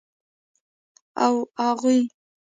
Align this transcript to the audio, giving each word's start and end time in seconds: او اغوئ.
او 1.25 1.33
اغوئ. 1.67 1.99